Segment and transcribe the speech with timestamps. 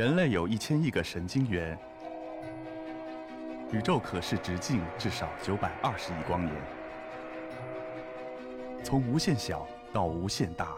[0.00, 1.78] 人类有一千亿个神经元，
[3.70, 6.56] 宇宙可视直径至少九百二十亿光年。
[8.82, 10.68] 从无限小到无限大，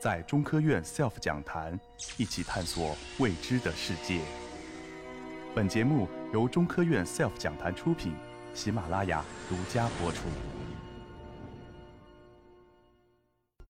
[0.00, 1.78] 在中科院 SELF 讲坛
[2.16, 4.18] 一起探索未知的世界。
[5.54, 8.12] 本节目由中科院 SELF 讲坛出品，
[8.54, 10.22] 喜马拉雅独家播出。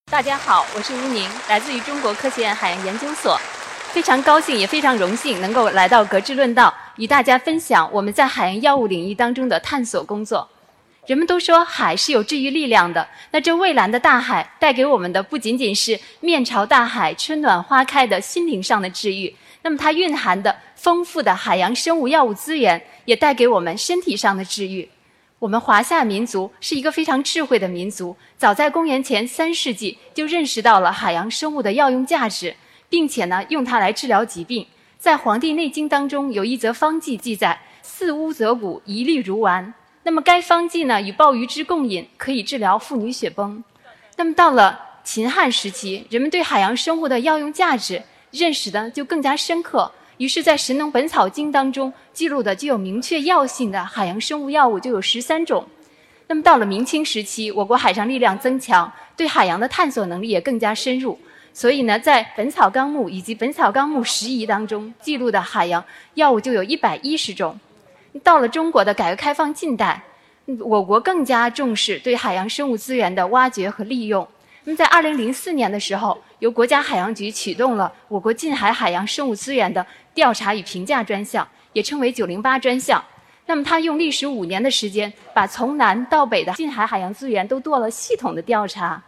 [0.06, 3.38] 大家好，我是吴宁，来自于中国科学院海洋研究所。
[3.90, 10.46] 非常高兴，也非常荣幸能够来到格致论道，与大家分享我们在海洋药物领域当中的探索工作。
[11.06, 24.86] 人们都说海是有治愈力量的，那这蔚蓝的大海带给我们的不仅仅是面朝大海、春暖花开的心灵上的治愈，那么它蕴含的丰富的海洋生物药物资源，也带给我们身体上的治愈。
[25.38, 32.54] 我们华夏民族是一个非常智慧的民族，早在公元前三世纪就认识到了海洋生物的药用价值。
[32.88, 34.66] 并且呢，用它来治疗疾病。
[34.98, 39.72] 在《黄帝内经》当中有一则方剂记载：“四乌泽谷，一粒如丸。”
[40.02, 43.62] 那么该方剂呢，与鲍鱼汁共饮，可以治疗妇女血崩。
[44.16, 49.92] 那么到了秦汉时期，人们对海洋生物的药用价值认识的就更加深刻。
[50.16, 55.64] 于是，在《神农本草经》当中记录的具有明确药性的海洋生物药物就有十三种。
[56.26, 61.16] 那么到了明清时期，我国海上力量增强，对海洋的探索能力也更加深入。
[61.52, 65.82] 所以呢，在《本草纲目》以及《本草纲目拾遗》当中记录的海洋
[66.14, 67.58] 药物就有一百一十种。
[68.22, 70.02] 到了中国的改革开放近代，
[70.60, 74.26] 我国更加重视对海洋生物资源的挖掘和利用。
[74.64, 83.02] 那么，在二零零四年的时候，由国家海洋局启动了我国近海海洋生物资源的调查与评价专项，也称为“九零八”专项。
[83.46, 89.02] 那么，它用历时五年的时间，把从南到北的近海海洋资源都做了系统的调查。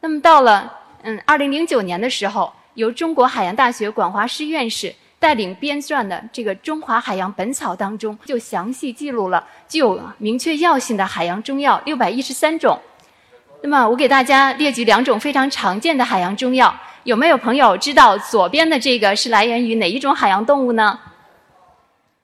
[0.00, 12.78] 那么，到了嗯，二零零九年的时候，由中国海洋大学管华师院士带领编撰的这个《中华海洋本草》当中，就详细记录了具有明确药性的海洋中药六百一十三种。
[13.62, 16.74] 那么，我给大家列举两种非常常见的海洋中药，
[17.04, 20.98] 有没有朋友知道左边的这个是来源于哪一种海洋动物呢？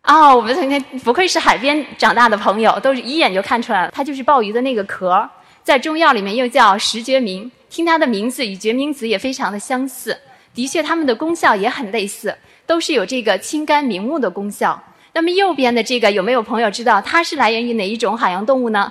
[0.03, 5.29] 哦，我们今天不愧是海边长大的朋友，都是一眼就看出来了，它就是鲍鱼的那个壳，
[5.62, 7.50] 在中药里面又叫石决明。
[7.76, 10.16] 听它的名字与决明子也非常的相似，
[10.54, 14.82] 的确它们的功效也很类似，都是有这个清肝明目的功效。
[15.12, 18.91] 那么右边的这个有没有朋友知道它是来源于哪一种海洋动物呢？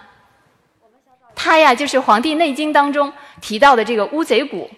[1.34, 4.70] 它呀就是《黄帝内经》当中提到的这个乌贼骨，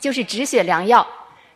[0.00, 1.06] 就是止血良药。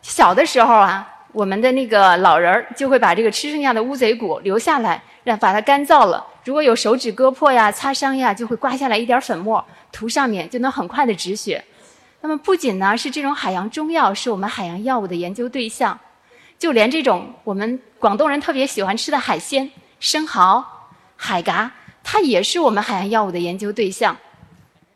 [0.01, 6.25] 小的时候啊，我们的那个老人儿就会把这个吃剩下的乌贼骨留下来，让把它干燥了。
[6.45, 9.65] 如果有手指割破呀、擦伤呀，就会刮下来一点粉末。
[9.91, 11.63] 涂上面就能很快的止血。
[12.19, 15.97] 那么不仅呢是这种海洋中药是我们海洋药物的研究对象，
[16.59, 20.63] 就连这种我们广东人特别喜欢吃的海鲜生蚝、
[21.15, 21.71] 海蛤，
[22.03, 24.15] 它也是我们海洋药物的研究对象。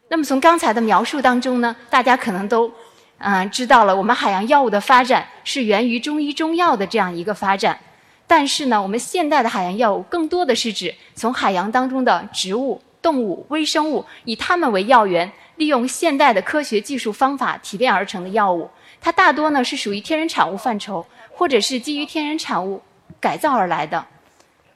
[0.09, 2.69] 那么从刚才的描述当中呢，大家可能都
[3.19, 7.79] 嗯知道了，我们海洋药物的发展是源于中医中药的这样一个发展。
[8.29, 12.81] 但是呢，我们现代的海洋药物更多的是指从海洋当中的植物。
[13.01, 18.69] 动物、微生物以它们为药源，利用现代的科学技术方法提炼而成的药物，
[18.99, 22.81] 它大多呢是属于天然产物范畴，或者是基于天然产物
[23.21, 24.05] 改造而来的。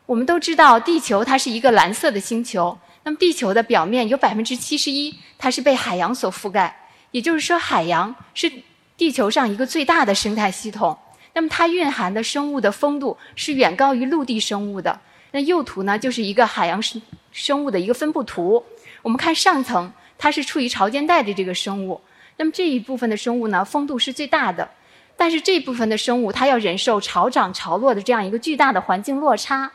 [0.05, 6.73] 我们都知道，地球它是一个蓝色的星球，那么地球的表面有百分之七十一它是被海洋所覆盖，
[7.11, 8.49] 也就是说，海洋是
[8.95, 10.97] 地球上一个最大的生态系统。
[11.33, 14.99] 那么它蕴含的生物的丰度是远高于陆地生物的。
[15.31, 17.01] 那右图呢，就是一个海洋生
[17.31, 18.63] 生物的一个分布图。
[19.01, 21.99] 我们看上层，它是处于潮间带的这个生物。
[22.37, 24.69] 那么这一部分的生物呢，风度是最大的。
[25.17, 29.71] 但是这部分的生物，它要忍受潮涨潮落的这样一个巨大的环境落差。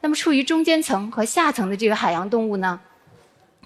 [0.00, 2.80] 那么处于中间层和下层的这个海洋动物呢，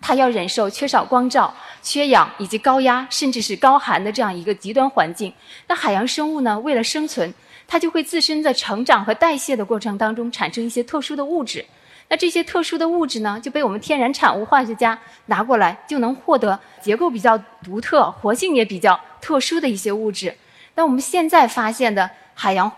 [0.01, 5.33] 它要忍受缺少光照、缺氧以及高压甚至是高寒的这样一个极端环境。
[5.69, 7.33] 那海洋生物呢，为了生存。
[7.69, 11.67] 它就会自身在成长和代谢的过程当中产生一些特殊的物质，
[12.09, 20.33] 那这些特殊的物质呢，就被我们天然产物化学家拿过来，就能获得结构比较独特、活性也比较特殊的一些物质。
[20.77, 22.71] 那我们现在发现的海洋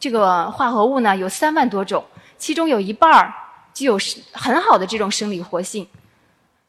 [0.00, 2.02] 这个化合物呢，有三万多种，
[2.38, 3.34] 其中有一半儿
[3.74, 3.98] 具有
[4.32, 5.86] 很好的这种生理活性。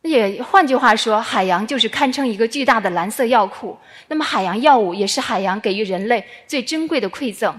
[0.09, 3.77] 也换句话说，海洋就是堪称一个巨大的蓝色药库。
[4.07, 7.57] 那么，海洋药物也是海洋给予人类最珍贵的馈赠。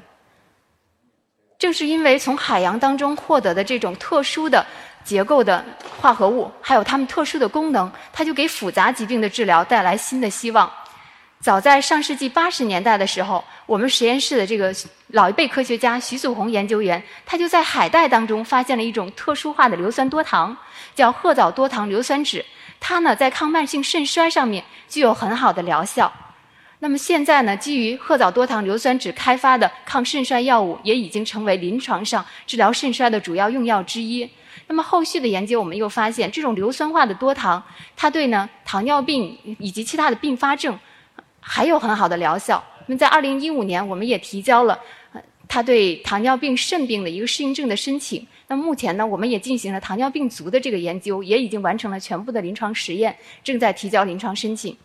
[1.58, 4.64] 正是因为从海洋当中获得的这种特殊的
[5.02, 5.64] 结构的
[5.98, 10.70] 化合物，还有它们特殊的功能，它就给复杂疾病的治疗带来新的希望。
[11.44, 14.74] 早在上世纪八十年代的时候，我们实验室的这个
[15.08, 20.56] 老一辈科学家徐祖红研究员，他就在海带当中发现了一种特殊化的硫酸多糖，
[20.94, 22.42] 叫褐藻多糖硫酸酯。
[22.80, 26.10] 它呢，在抗慢性肾衰上面具有很好的疗效。
[26.78, 34.26] 那么现在呢，基于褐藻多糖硫酸酯开发的抗肾衰药物，也已经成为临床上治疗肾衰的主要用药之一。
[34.68, 37.62] 那么后续的研究，我们又发现，这种硫酸化的多糖，
[37.94, 40.78] 它对呢糖尿病以及其他的并发症。
[41.46, 42.64] 还有很好的疗效。
[42.86, 44.80] 那么在二零一五年，我们也提交了
[45.46, 48.26] 他对糖尿病肾病的一个适应症的申请。
[48.48, 54.76] 那目前呢，我们也进行了糖尿病足的这个研究，也已经完成了全部的临床实验，正在提交临床申请。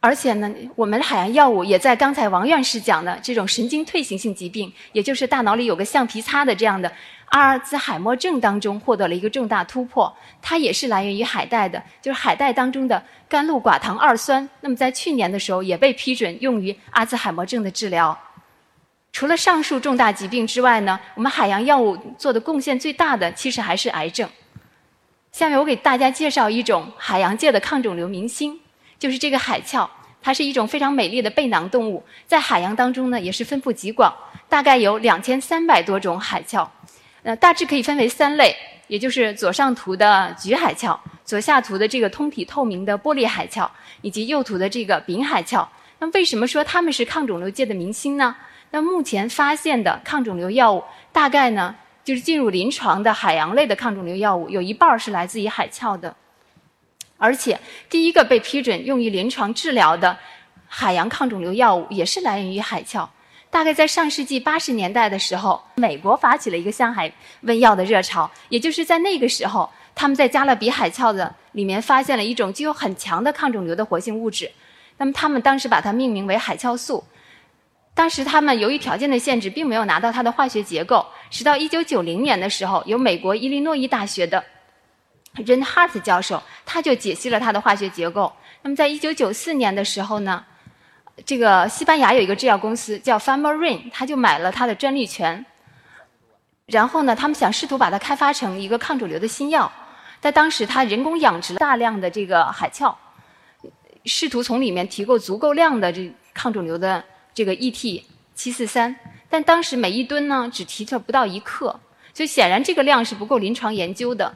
[0.00, 6.92] 而且呢，我们的海洋药物也在刚才王院士讲的这种神经退行性疾病，也就是大脑里有个橡皮擦的这样的。
[7.28, 14.48] 阿尔兹海默症当中获得了一个重大突破，它也是来源于海带的，就是海带当中的甘露寡糖二酸。
[14.60, 18.18] 那么在去年的时候也被批准用于阿尔兹海默症的治疗。
[19.12, 24.28] 除了上述重大疾病之外呢，我们海洋药物做的贡献最大的其实还是癌症。
[25.32, 28.58] 下面我给大家介绍一种海洋界的抗肿瘤明星，
[28.98, 29.88] 就是这个海鞘。
[30.20, 34.12] 它是一种非常美丽的背囊动物，在海洋当中呢也是分布极广，
[34.48, 36.68] 大概有两千三百多种海鞘。
[37.22, 38.54] 呃，大致可以分为三类，
[38.86, 43.70] 也就是左上图的菊海鞘，左下图的这个通体透明的玻璃海鞘，
[44.02, 45.68] 以及右图的这个柄海鞘。
[45.98, 48.36] 那为什么说它们是抗肿瘤界的明星呢？
[48.70, 51.74] 那目前发现的抗肿瘤药物，大概呢
[52.04, 56.14] 就是进入临床的海洋类的抗肿瘤药物，有一半是来自于海鞘的。
[57.16, 57.58] 而且
[57.90, 60.16] 第一个被批准用于临床治疗的
[60.68, 63.10] 海洋抗肿瘤药物，也是来源于海鞘。
[63.50, 67.10] 大概在上世纪八十年代的时候，美国发起了一个向海
[67.40, 68.30] 问药的热潮。
[68.50, 74.50] 也就是在那个时候，他们在加勒比海鞘的里面发现了一种具有很强的抗肿瘤的活性物质。
[74.98, 77.02] 那么他们当时把它命名为海鞘素。
[77.94, 81.04] 当时他们由于条件的限制，并没有拿到它的化学结构。
[81.30, 84.44] 直到一九九零年的时候，由美国伊利诺伊大学的
[85.36, 88.32] Ren Hart 教授，他就解析了它的化学结构。
[88.62, 90.44] 那么在一九九四年的时候呢？
[91.24, 95.44] 这个西班牙有一个制药公司叫 Farmarin，他就买了它的专利权。
[96.66, 99.70] 然后呢，他们想试图把它开发成一个抗肿瘤的新药。
[100.20, 102.94] 在当时，他人工养殖了大量的这个海鞘，
[104.04, 108.02] 试图从里面提供足够量的这抗肿瘤的这个 ET
[108.34, 108.94] 七四三。
[109.30, 111.78] 但当时每一吨呢，只提出不到一克，
[112.12, 114.34] 所以显然这个量是不够临床研究的。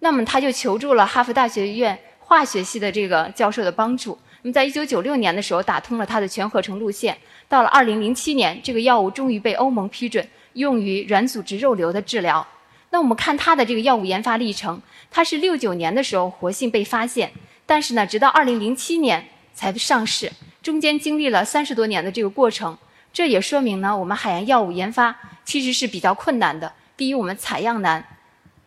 [0.00, 4.18] 那么他就求助了哈佛大学院化学系的这个教授的帮助。
[4.44, 7.16] 那么，在一九九六年的时候，打通了它的全合成路线。
[7.48, 12.44] 到了二零零七年，这个药物终于被欧盟批准用于软组织肉瘤的治疗。
[12.90, 17.30] 那我们看它的这个药物研发历程，它是六九年的时候活性被发现，
[17.64, 19.24] 但是呢，直到二零零七年
[19.54, 22.76] 才上市，中间经历了三十多年的这个过程。
[23.12, 26.72] 这也说明呢，我们海洋药物研发其实是比较困难的。
[26.96, 28.04] 第一，我们采样难，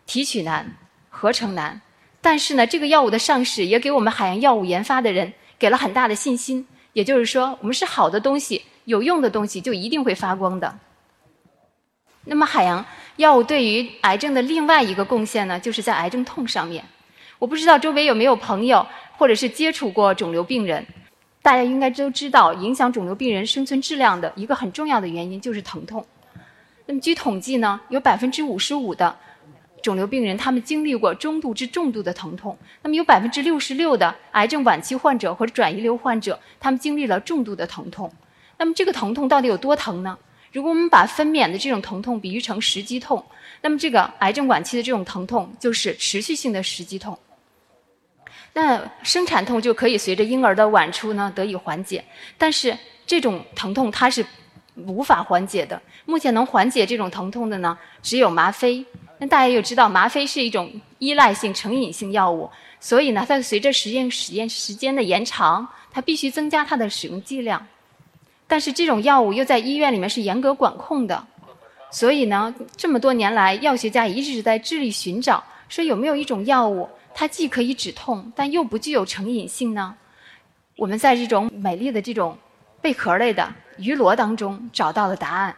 [0.05, 0.77] 提取难，
[1.09, 1.81] 合成难。
[2.21, 5.33] 但是呢，这个药物的上市也给我们海洋药物研发的人。
[5.57, 10.77] 给了很大的信心，也就是说，我们是好的东西，有用的东西就一定会发光的。
[12.25, 12.85] 那么，海洋
[13.17, 16.83] 药物对于癌症的另外一个贡献呢，就是在癌症痛上面。
[17.39, 18.85] 我不知道周围有没有朋友
[19.17, 20.85] 或者是接触过肿瘤病人，
[21.41, 26.05] 大家应该都知道，影响肿瘤病人生存质量的一个很重要的原因就是疼痛。
[26.85, 29.15] 那么，据统计呢，有百分之五十五的。
[29.85, 38.11] 肿瘤病人他们经历过中度至重度的疼痛，那么有百分之六十六的癌症晚期患者或者转移瘤患者，他们经历了重度的疼痛。
[38.57, 40.17] 那么这个疼痛到底有多疼呢？
[40.51, 43.23] 如果我们把分娩的这种疼痛比喻成时肌痛，
[43.61, 47.15] 那么这个癌症晚期的这种疼痛就是持续性的时肌痛。
[48.53, 52.03] 那生产痛就可以随着婴儿的晚出呢得以缓解，
[52.39, 52.75] 但是
[53.05, 54.25] 这种疼痛它是
[54.73, 55.79] 无法缓解的。
[56.05, 58.83] 目前能缓解这种疼痛的呢，只有吗啡。
[59.17, 60.69] 那大家又知道，吗啡是一种
[60.99, 62.49] 依赖性成瘾性药物，
[62.81, 67.65] 所以呢，它随着实验实验时间的延长，它必须增加它的使用剂量。
[68.45, 71.25] 但是这种药物又在医院里面是严格管控的，
[71.89, 79.95] 所以呢，这么多年来，药学家一直在致力寻找，说有没有一种药物，它既可以止痛，但又不具有成瘾性呢？
[80.75, 82.37] 我们在这种美丽的这种
[82.81, 85.55] 贝壳类的鱼螺当中找到了答案。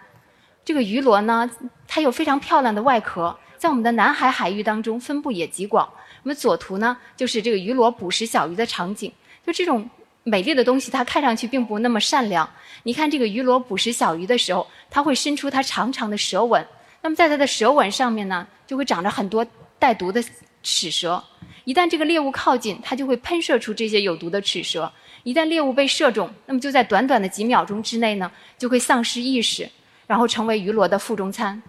[0.64, 1.50] 这个鱼螺呢，
[1.88, 3.36] 它有非常漂亮的外壳。
[3.58, 5.88] 在我们的南海海域当中，分布也极广。
[6.24, 9.12] 我们左图呢，就是这个鱼螺捕食小鱼的场景。
[9.46, 9.90] 就这种
[10.24, 12.48] 美丽的东西，它看上去并不那么善良。
[12.84, 16.66] 你看这个鱼螺捕食小鱼的时候，它会伸出它长长的舌吻。
[17.02, 19.46] 那么在它的舌吻上面呢，就会长着很多
[19.80, 20.24] 带毒的
[20.62, 21.24] 齿舌。
[21.64, 24.92] 一旦这个猎物靠近，它就会喷射出这些有毒的齿舌。
[25.24, 29.70] 一旦猎物被射中，那么就在短短的几秒钟之内呢，就会丧失意识，
[30.08, 31.62] 然后成为鱼螺的腹中餐。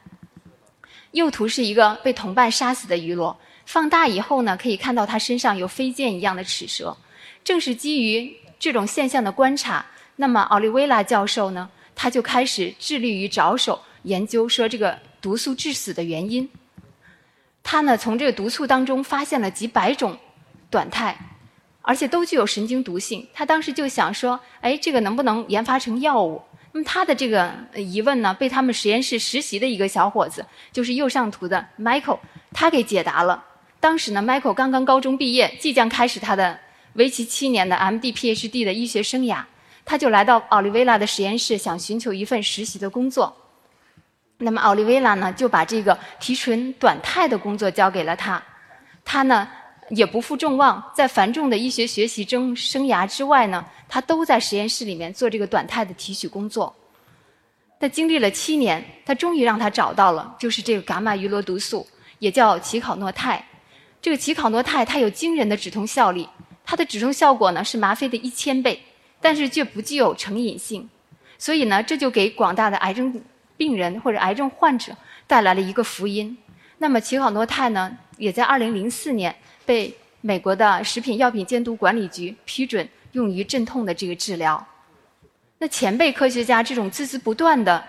[1.13, 6.97] 右图是一个被同伴杀死的鱼螺，放大以后呢，可以看到它身上有飞剑一样的齿舌。
[7.43, 9.87] 正是基于这种现象的观察，
[10.17, 16.49] 那么奥利维拉教授呢，他就开始致力于着手研究说这个毒素致死的原因。
[17.63, 20.19] 他呢，从这个毒素当中发现了几百种
[20.71, 21.17] 短肽，
[21.83, 23.27] 而且都具有神经毒性。
[23.33, 26.43] 他当时就想说，哎，这个能不能研发成药物？
[26.73, 32.19] 那么他的这个疑问呢，被他们实验室实习的一个小伙子，就是右上图的 Michael，
[32.53, 33.43] 他给解答了。
[33.81, 36.59] 当时呢，Michael 刚刚高中毕业，即将开始他的
[36.95, 39.43] 为期七年的 MD、PhD 的医学生涯，
[39.85, 43.35] 他就来到奥利维拉的实验室，想寻求一份实习的工作。
[44.39, 48.43] 那么奥利维拉呢，就把这个提纯短肽的工作交给了他。
[49.05, 49.49] 他呢
[49.91, 56.75] 也不负众望，在繁重的医学学习中生涯之外呢，他都在实验室里面做这个短肽的提取工作。
[57.81, 61.87] 他经历了七年，他终于让他找到了，就是这个伽马鱼螺毒素，
[62.19, 63.45] 也叫奇考诺肽。
[64.01, 66.29] 这个奇考诺肽它有惊人的止痛效力，
[66.65, 68.83] 它的止痛效果呢是吗啡的一千倍，
[69.21, 70.89] 但是却不具有成瘾性。
[71.39, 73.23] 所以呢，这就给广大的癌症。
[73.59, 76.39] 病人或者癌症患者带来了一个福音。
[76.79, 79.35] 那么奇考诺肽呢，也在二零零四年
[79.69, 84.67] 被美国的食品药品监督管理局批准用于镇痛的这个治疗。
[85.59, 87.85] 那前辈科学家这种孜孜不断的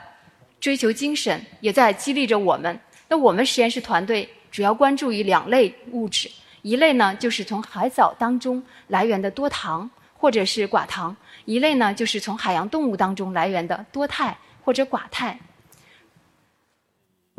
[0.60, 2.78] 追求精神，也在激励着我们。
[3.08, 6.30] 那我们实验室团队主要关注于两类物质，
[6.64, 15.40] 一类呢就是从海藻当中来源的多糖或者是寡糖，一类呢就是从海洋动物当中来源的多肽或者寡肽。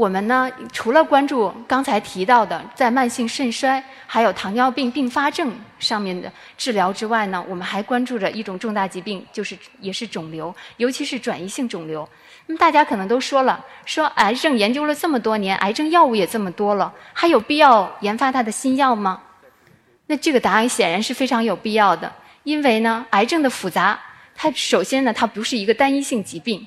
[0.01, 12.09] 我们呢，除了关注刚才提到的在慢性肾衰还有糖尿病并发症上面的治疗之外呢，我们还关注着一种重大疾病，就是也是肿瘤，尤其是转移性肿瘤。
[12.47, 19.21] 那么大家可能都说了，说癌症研究了这么多年，癌症药物也这么多了，还有必要研发它的新药吗？
[20.07, 22.11] 那这个答案显然是非常有必要的，
[22.45, 24.01] 因为呢，癌症的复杂，
[24.35, 26.67] 它首先呢，它不是一个单一性疾病。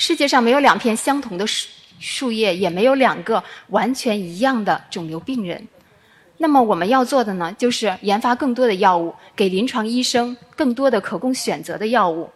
[0.00, 5.66] 世界上没有两片相同的树树叶，也没有两个完全一样的肿瘤病人。
[6.36, 12.30] 那么我们要做的呢，就是研发更多的药物，给临床医生更多的可供选择的药物。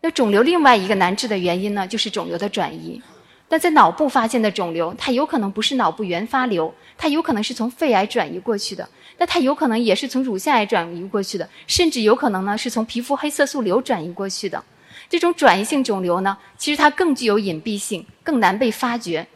[0.00, 3.00] 那肿瘤另外一个难治的原因呢，就是肿瘤的转移。
[3.48, 8.88] 那在脑部发现的肿瘤，它有可能不是脑部原发瘤，它有可能是从肺癌转移过去的，
[9.18, 14.60] 那它有可能也是从乳腺癌转移过去的，甚至有可能呢是从皮肤黑色素瘤转移过去的。
[15.08, 19.26] 这种转移性肿瘤呢，其实它更具有隐蔽性，更难被发觉。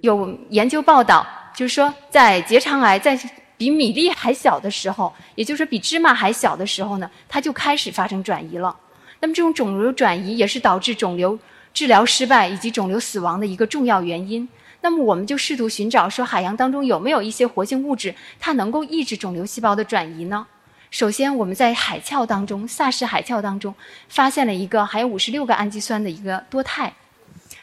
[0.00, 3.18] 有研究报道，就是说，在结肠癌在
[3.56, 8.76] 比米粒还小的时候，也就是说比芝麻还小的时候呢，它就开始发生转移了。
[9.20, 11.38] 那么，这种肿瘤转移也是导致肿瘤
[11.72, 14.46] 治疗失败以及肿瘤死亡的一个重要原因。
[14.82, 20.46] 那么，我们就试图寻找说，海洋当中有没有一些活性物质，它能够抑制肿瘤细胞的转移呢？
[20.94, 23.74] 首先，我们在海鞘当中，萨氏海鞘当中
[24.08, 26.92] 发现了一个含有五十六个氨基酸的一个多肽，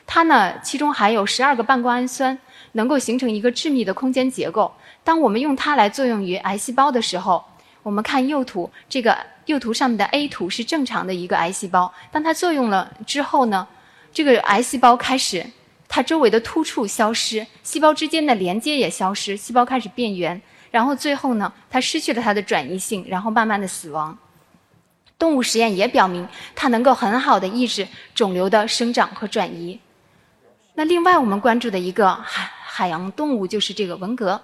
[0.05, 2.37] 它呢其中含有十二个半胱氨酸，
[2.73, 4.69] 能够形成一个致密的空间结构。
[5.05, 7.41] 当我们用它来作用于癌细胞的时候，
[7.83, 11.93] 我们看右图，这个右图上面的 A 图是正常的一个癌细胞。
[12.11, 13.65] 当它作用了之后呢，
[14.11, 15.45] 这个癌细胞开始
[15.87, 20.41] 它周围的突触消失，细胞之间的连接也消失，细胞开始变圆。
[20.71, 24.17] 然后最后呢，它失去了它的转移性，然后慢慢的死亡。
[25.19, 29.79] 动物实验也表明，它能够很好的抑制肿瘤的生长和转移。
[30.73, 34.41] 那另外我们关注的一个海海洋动物就是这个文蛤。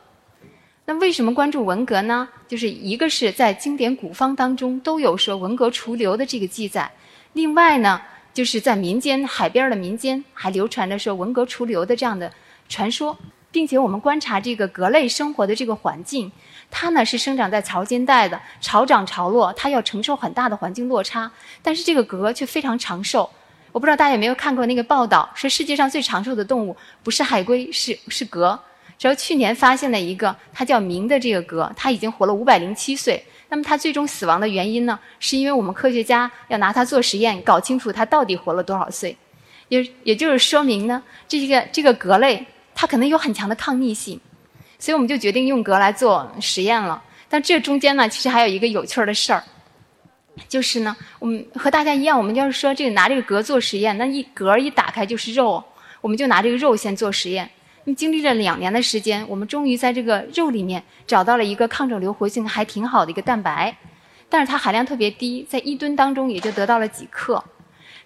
[0.86, 2.30] 那为什么关注文蛤呢？
[2.48, 6.92] 就是一个是在经典古方当中都有说文蛤除瘤的这个记载，
[7.34, 8.02] 另外呢，
[8.34, 12.32] 就是在民间海边的民间还流传着说文蛤除瘤的这样的
[12.70, 13.18] 传说。
[13.52, 16.32] 并且我们观察这个蛤类生活的这个环境，
[16.70, 21.32] 它呢是生长在潮间带的，潮涨潮落，它要承受很大的环境落差。
[21.62, 23.30] 但是这个蛤却非常长寿。
[23.72, 28.60] 我不知道大家有没有看过那个报道，说世界上最长寿的动物不是海龟，是是蛤。
[28.98, 33.24] 只要去年发现了一个，它叫明的这个蛤，它已经活了五百零七岁。
[33.50, 39.16] 那么它最终死亡的原因呢，是因为我们科学家要拿它做实验，搞清楚它到底活了多少岁。
[39.70, 42.46] 也也就是说明呢，这个这个蛤类。
[42.80, 44.22] 它可能有很强的抗逆性，
[44.78, 47.02] 所以我们就决定用蛤来做实验了。
[47.28, 49.44] 但这中间呢，其实还有一个有趣儿的事儿，
[50.48, 55.64] 就是呢，我们和大家一样，我们要是说这个拿这个蛤做实验，那一蛤一打开就是肉，
[56.02, 57.50] 我们就拿这个肉先做实验。
[57.84, 63.76] 那么经历了两年的时间，我们终于在这个肉里面找到了一个抗肿瘤活性还挺好的一个蛋白。
[64.30, 67.44] 但是它含量特别低，在一吨当中也就得到了几克。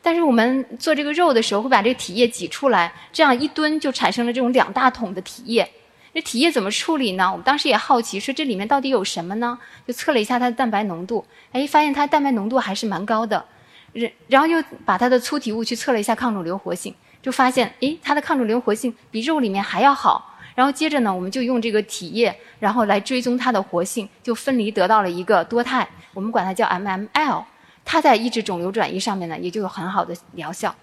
[0.01, 5.70] 但是我们做这个肉的时候，会把这个体液挤出来，这样一吨就产生了这种两大桶的体液。
[6.13, 7.29] 这体液怎么处理呢？
[7.31, 9.58] 我们当时也好奇，说这里面到底有什么呢？
[9.88, 13.46] 就测了一下它的蛋白浓度，哎，发现它蛋白浓度还是蛮高的。
[13.93, 20.38] 然然后又把它的粗体物去测了一下抗肿瘤活性，就发现，哎，它的抗肿瘤活性比肉里面还要好。
[20.55, 27.43] 然后接着呢，我们就用这个体液，然后来追踪它的活性，就分离得到了一个多肽，我们管它叫 MML。
[27.84, 30.74] 它在抑制肿瘤转移上面呢，也就有很好的疗效。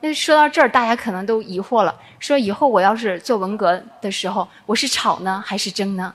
[0.00, 6.14] 那说到这儿，大家可能都疑惑了，说以后我要是做文革的时候，我是炒呢还是蒸呢？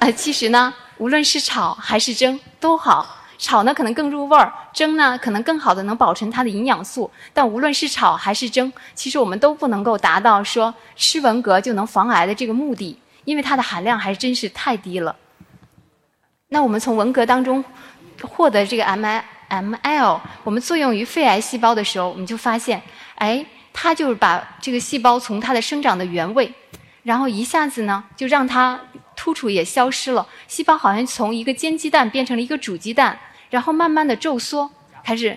[0.00, 3.16] 啊， 其实呢，无论是炒还是蒸都好。
[3.38, 7.10] 炒呢可能更入味儿，蒸呢可能更好的能保存它的营养素。
[7.32, 15.16] 但无论是炒还是蒸，其实我们都不能够达到说吃文革就能防癌的这个目的，因为它的含量还真是太低了。
[16.48, 17.64] 那我们从文革当中。
[18.22, 22.80] 获得这个 M I M L，我们作用于肺癌细胞的时候，我们就发现，
[23.16, 26.52] 哎，它就是把这个细胞从它的生长的原位，
[27.02, 28.80] 然后一下子呢，就让它
[29.16, 33.18] 突触也消失了，细胞好像从一个煎鸡蛋变成了一个煮鸡蛋，
[33.50, 34.70] 然后慢慢的皱缩，
[35.02, 35.36] 开始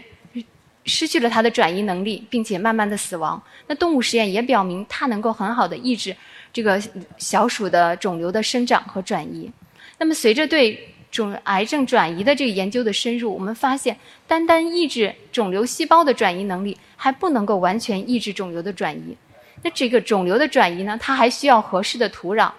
[0.86, 3.42] 失去了它的转移能力，并且慢慢的死亡。
[3.68, 6.16] 那动物实验也表明，它能够很好的抑制
[6.52, 6.82] 这个
[7.18, 9.50] 小鼠的肿瘤的生长和转移。
[9.98, 19.16] 那么随着对肿癌症转移的这个研究的深入，我们发现，单单抑制肿瘤细胞的转移能力还不能够完全抑制肿瘤的转移。
[19.62, 22.52] 那这个肿瘤的转移呢，它还需要合适的土壤。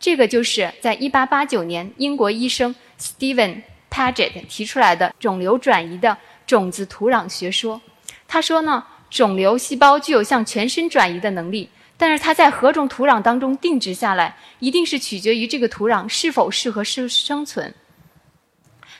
[0.00, 7.80] 这个就是在1889年英国医生 Stephen Paget 提出来的肿瘤转移的种子土壤学说。
[8.26, 17.72] 他说呢，肿瘤细胞具有向全身转移的能力，但是它在何种土壤当中定植下来，一定是取决于这个土壤是否适合生生存。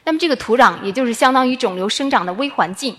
[0.05, 2.97] 那么这个土壤也就是相当于肿瘤生长的微环境，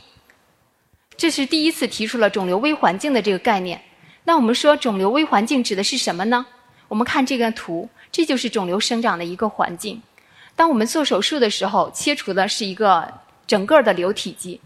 [1.17, 3.81] 这是第一次提出了肿瘤微环境的这个概念。
[4.24, 6.46] 那我们说肿瘤微环境指的是什么呢？
[6.87, 10.01] 我们看这个图，这就是肿瘤生长的一个环境。
[10.55, 13.11] 当我们做手术的时候，切除的是一个
[13.48, 14.61] 整个的瘤体积。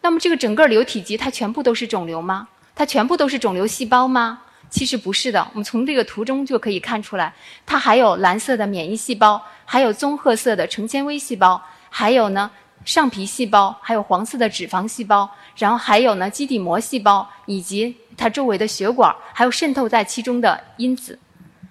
[0.00, 2.48] 那么这个整个瘤体积它全部都是肿瘤吗？
[2.74, 4.42] 它全部都是肿瘤细胞吗？
[4.68, 5.46] 其实不是的。
[5.52, 7.32] 我们从这个图中就可以看出来，
[7.64, 9.40] 它还有蓝色的免疫细胞。
[9.68, 12.48] 还有棕褐色的成纤维细胞，还有呢
[12.84, 21.18] 上皮细胞，还有黄色的脂肪细胞，然后还有呢基底膜细胞，以及它周围的血管，还有渗透在其中的因子。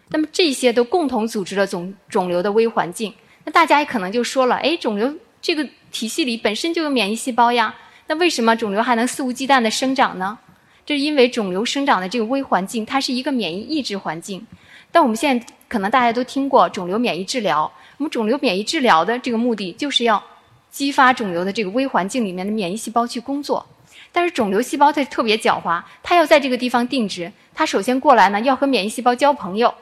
[0.09, 3.13] 那么这些都共同组织了肿肿瘤的微环境。
[3.45, 7.73] 那大家也可能就说了，哎，肿瘤这个体系里本身就有免疫细胞呀，
[8.07, 10.37] 那为什么肿瘤还能肆无忌惮的生长呢？
[10.85, 14.45] 这是因为肿瘤生长的这个微环境，它是一个免疫抑制环境。
[14.91, 17.71] 但我们现在可能大家都听过肿瘤免疫治疗。
[17.97, 20.23] 我们肿瘤免疫治疗的这个目的，就是要
[20.69, 23.65] 激发肿瘤的这个微环境里面的免疫细胞去工作。
[24.11, 29.73] 但是肿瘤细胞它特别狡猾，它要在这个地方定植，它首先过来呢要和免疫细胞交朋友，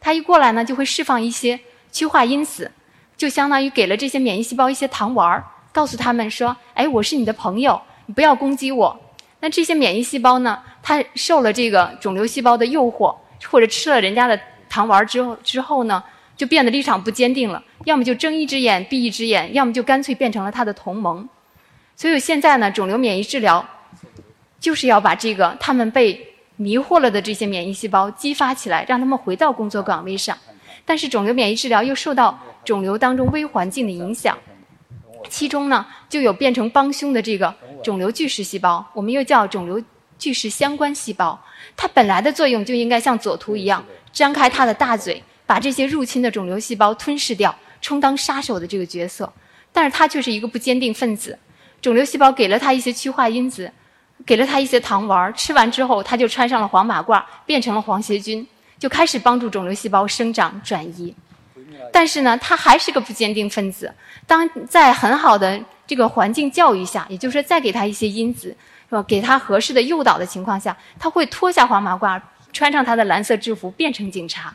[0.00, 1.58] 它一过来呢就会释放一些
[1.90, 2.70] 趋化因子，
[3.16, 9.00] 就相当于给了这些免疫细胞一些糖丸儿，告诉他们说：“哎，我是你的朋友，你不要攻击我。”
[9.40, 13.14] 那这些免疫细胞呢，它受了这个肿瘤细胞的诱惑，
[13.50, 16.02] 或者吃了人家的糖丸之后之后呢？
[16.36, 21.28] 就变得立场不坚定了，要么就睁一只眼闭一只眼，要么就干脆变成了他的同盟。
[21.94, 23.62] 所以现在呢，肿瘤免疫治疗
[24.58, 26.18] 就是要把这个他们被
[26.56, 30.34] 迷惑了的这些免疫细胞激发起来，让他们回到工作岗位上。
[30.86, 34.38] 但是肿瘤免疫治疗又受到肿瘤当中微环境的影响，
[35.28, 39.82] 其中呢就有变成帮凶的这个肿瘤巨噬细胞，我们又叫肿瘤
[40.18, 41.38] 巨噬相关细胞。
[41.76, 45.22] 它本来的作用就应该像左图一样，张开它的大嘴。
[45.46, 49.32] 把这些入侵的肿瘤细胞吞噬掉，充当杀手的这个角色，
[49.72, 51.36] 但是它却是一个不坚定分子。
[51.82, 53.68] 肿瘤细胞给了它一些趋化因子，
[54.24, 58.46] 给了它一些糖丸，吃完之后，它就穿上了黄马褂，变成了黄协菌，
[58.78, 61.12] 就开始帮助肿瘤细胞生长转移。
[61.92, 63.92] 但是呢，他还是个不坚定分子。
[64.26, 68.48] 当在很好的这个环境教育下，也就是说，再给他一些因子，
[68.88, 69.02] 是吧？
[69.02, 72.20] 给他合适的诱导的情况下，他会脱下黄马褂，
[72.52, 74.54] 穿上他的蓝色制服，变成警察。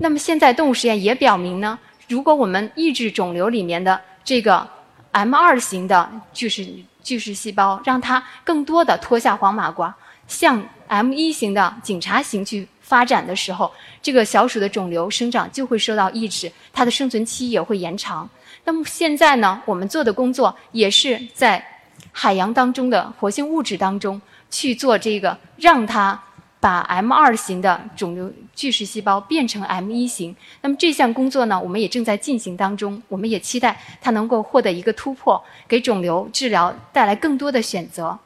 [0.00, 4.66] 那么现在动物实验也表明呢，如果我们抑制肿瘤里面的这个
[5.12, 6.66] M 二型的巨噬
[7.02, 9.92] 巨噬细胞，让它更多的脱下黄马褂，
[10.26, 18.30] 向 M 一型的警察型去发展的时候，这个小鼠的肿瘤生长就会受到抑制，它的生存期也会延长。
[18.64, 21.66] 那么现在呢，我们做的工作也是在
[22.12, 26.20] 海洋当中的活性物质当中去做这个，让它。
[26.64, 30.34] 把 M 二型的肿瘤巨噬细胞变成 M 一型。
[30.62, 33.02] 那么这项工作呢，我们也正在进行当中。
[33.06, 38.18] 我们也期待它能够获得一个突破，给肿瘤治疗带来更多的选择。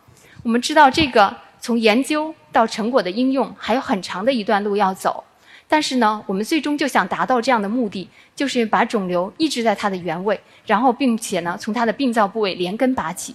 [0.45, 5.25] 我们知道，这个从研究到成果的应用还有很长的一段路要走。
[5.67, 13.35] 但是呢，我们最终就想达到这样的目的，就是把肿瘤抑制在它的原位，然后并且呢，从它的病灶部位连根拔起。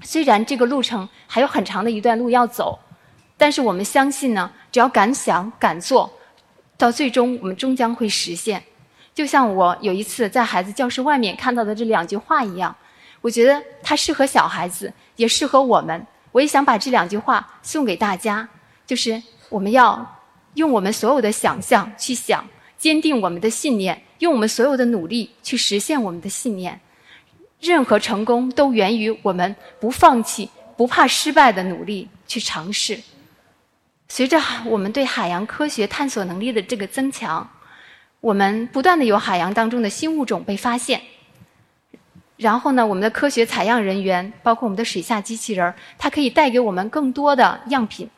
[0.00, 2.78] 虽然这个路程还有很长的一段路要走。
[3.38, 6.10] 但是我们相信呢，只要敢想敢做，
[6.78, 8.64] 到最终我们终将会实现。
[9.14, 12.74] 就像我有一次在孩子教室外面看到的这两句话一样，
[13.20, 16.06] 我觉得它适合小孩子，也适合我们。
[16.36, 18.46] 我也想把这两句话送给大家，
[18.86, 20.20] 就是我们要
[20.52, 22.46] 用我们所有的想象去想，
[22.76, 26.78] 坚定我们的信念，用我们所有的努力去实现我们的信念。
[27.58, 33.00] 任何成功都源于我们不放弃、不怕失败的努力去尝试。
[34.06, 37.48] 随着我们对海洋科学探索能力的这个增强，
[38.20, 41.00] 我们不断的有海洋当中的新物种被发现。
[42.36, 48.08] 然后呢，我们的科学采样人员，包括我们的水下机器人，它可以带给我们更多的样品。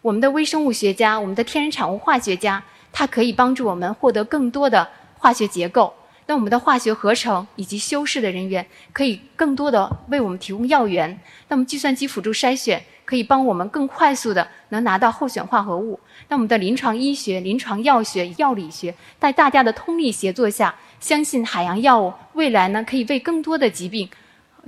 [0.00, 2.62] 我们的微生物学家，我们的天然产物化学家，
[2.92, 5.92] 它可以帮助我们获得更多的化学结构。
[6.26, 11.20] 那我们的化学合成以及修饰的人员，可以更多的为我们提供药源。
[11.48, 12.82] 那么计算机辅助筛选。
[13.06, 16.00] 可以帮我们更快速的能拿到候选化合物。
[16.26, 24.08] 那我们的临床医学、临床药学、药理学，在大家的通力协作下，相信海洋药物未来呢可以为更多的疾病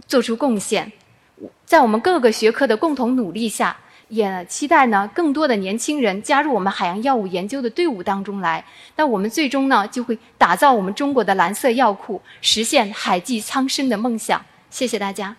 [0.07, 0.93] 做出贡献。
[1.64, 3.77] 在我们各个学科的共同努力下，
[4.09, 8.64] 也期待呢更多的年轻人加入我们海洋药物研究的队伍当中来。
[8.97, 14.45] 那我们最终呢就会打造我们中国的蓝色药库，实现海济苍生的梦想。
[14.71, 15.37] 谢谢大家。